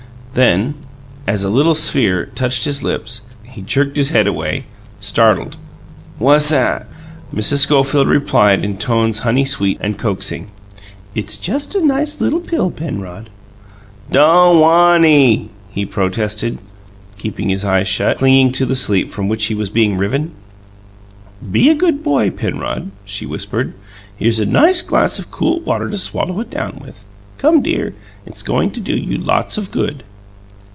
Then, 0.33 0.75
as 1.27 1.43
a 1.43 1.49
little 1.49 1.75
sphere 1.75 2.27
touched 2.33 2.63
his 2.63 2.83
lips, 2.83 3.19
he 3.43 3.61
jerked 3.61 3.97
his 3.97 4.11
head 4.11 4.27
away, 4.27 4.63
startled. 5.01 5.57
"Whassat?" 6.21 6.87
Mrs. 7.35 7.57
Schofield 7.57 8.07
replied 8.07 8.63
in 8.63 8.77
tones 8.77 9.19
honeysweet 9.19 9.77
and 9.81 9.99
coaxing: 9.99 10.47
"It's 11.13 11.35
just 11.35 11.75
a 11.75 11.85
nice 11.85 12.21
little 12.21 12.39
pill, 12.39 12.71
Penrod." 12.71 13.29
"Doe 14.09 14.57
waw 14.57 14.97
'ny!" 14.97 15.49
he 15.69 15.85
protested, 15.85 16.59
keeping 17.17 17.49
his 17.49 17.65
eyes 17.65 17.89
shut, 17.89 18.19
clinging 18.19 18.53
to 18.53 18.65
the 18.65 18.73
sleep 18.73 19.11
from 19.11 19.27
which 19.27 19.47
he 19.47 19.53
was 19.53 19.67
being 19.67 19.97
riven. 19.97 20.31
"Be 21.51 21.67
a 21.69 21.75
good 21.75 22.03
boy, 22.05 22.29
Penrod," 22.29 22.91
she 23.03 23.25
whispered. 23.25 23.73
"Here's 24.15 24.39
a 24.39 24.45
glass 24.45 24.79
of 24.79 24.93
nice 24.93 25.21
cool 25.25 25.59
water 25.59 25.89
to 25.89 25.97
swallow 25.97 26.39
it 26.39 26.49
down 26.49 26.79
with. 26.81 27.03
Come, 27.37 27.61
dear; 27.61 27.93
it's 28.25 28.43
going 28.43 28.71
to 28.71 28.79
do 28.79 28.97
you 28.97 29.17
lots 29.17 29.57
of 29.57 29.71
good." 29.71 30.05